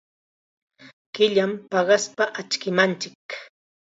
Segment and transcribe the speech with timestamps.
[1.15, 3.27] Killam paqaspa achkimanchik.